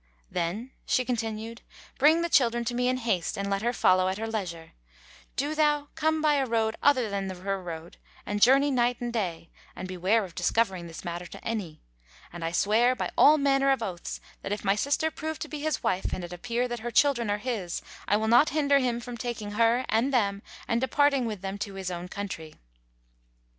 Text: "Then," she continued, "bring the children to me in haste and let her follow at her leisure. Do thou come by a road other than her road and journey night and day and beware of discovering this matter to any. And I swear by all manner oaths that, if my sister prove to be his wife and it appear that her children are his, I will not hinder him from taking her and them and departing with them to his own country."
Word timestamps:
"Then," 0.31 0.71
she 0.87 1.05
continued, 1.05 1.61
"bring 1.99 2.23
the 2.23 2.27
children 2.27 2.65
to 2.65 2.73
me 2.73 2.87
in 2.89 2.97
haste 2.97 3.37
and 3.37 3.51
let 3.51 3.61
her 3.61 3.71
follow 3.71 4.07
at 4.07 4.17
her 4.17 4.25
leisure. 4.27 4.71
Do 5.35 5.53
thou 5.53 5.89
come 5.93 6.23
by 6.23 6.37
a 6.37 6.45
road 6.47 6.75
other 6.81 7.07
than 7.07 7.29
her 7.29 7.61
road 7.61 7.97
and 8.25 8.41
journey 8.41 8.71
night 8.71 8.99
and 8.99 9.13
day 9.13 9.51
and 9.75 9.87
beware 9.87 10.23
of 10.25 10.33
discovering 10.33 10.87
this 10.87 11.05
matter 11.05 11.27
to 11.27 11.45
any. 11.47 11.83
And 12.33 12.43
I 12.43 12.51
swear 12.51 12.95
by 12.95 13.11
all 13.15 13.37
manner 13.37 13.77
oaths 13.79 14.19
that, 14.41 14.51
if 14.51 14.65
my 14.65 14.73
sister 14.75 15.11
prove 15.11 15.37
to 15.37 15.47
be 15.47 15.59
his 15.61 15.83
wife 15.83 16.11
and 16.13 16.23
it 16.23 16.33
appear 16.33 16.67
that 16.67 16.79
her 16.79 16.89
children 16.89 17.29
are 17.29 17.37
his, 17.37 17.83
I 18.07 18.17
will 18.17 18.27
not 18.27 18.49
hinder 18.49 18.79
him 18.79 19.01
from 19.01 19.17
taking 19.19 19.51
her 19.51 19.85
and 19.87 20.11
them 20.11 20.41
and 20.67 20.81
departing 20.81 21.27
with 21.27 21.41
them 21.41 21.59
to 21.59 21.75
his 21.75 21.91
own 21.91 22.07
country." 22.07 22.55